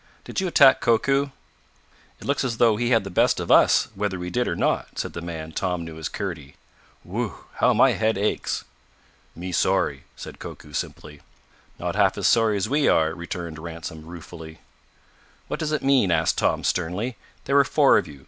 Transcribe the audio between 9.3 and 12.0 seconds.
"Me sorry," said Koku simply. "Not